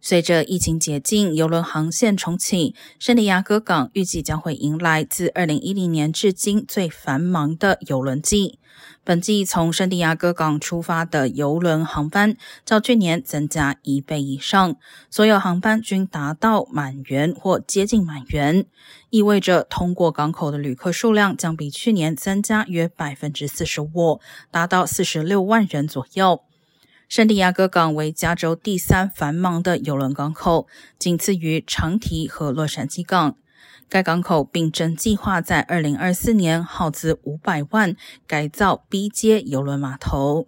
[0.00, 8.58] 随着疫情解禁，邮轮航线重启，圣地亚哥港预计将会迎来自2010年至今最繁忙的邮轮季。
[9.02, 14.76] 本季从圣地亚哥港出发的邮轮航班较去年增加一倍以上，
[15.10, 18.66] 所有航班均达到满员或接近满员，
[19.10, 24.20] 意味着通过港口的旅客数量将比去年增加约百分之四十五，
[24.52, 26.42] 达到四十六万人左右。
[27.08, 30.66] 圣地亚哥港为加州第三繁忙的邮轮港口，
[30.98, 33.34] 仅次于长堤和洛杉矶港。
[33.88, 40.46] 该港口并正计划在二零二四年耗资五百万改造 B 街邮轮码头。